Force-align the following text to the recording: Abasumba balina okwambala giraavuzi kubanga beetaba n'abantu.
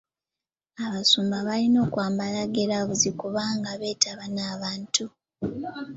Abasumba 0.85 1.37
balina 1.47 1.77
okwambala 1.85 2.39
giraavuzi 2.55 3.09
kubanga 3.19 3.69
beetaba 3.81 4.25
n'abantu. 4.35 5.05